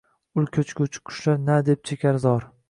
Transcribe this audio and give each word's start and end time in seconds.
Ul 0.41 0.47
ko‘chguvchi 0.55 1.03
qushlar 1.11 1.39
na 1.51 1.59
deb 1.69 1.85
chekar 1.91 2.21
zor 2.27 2.51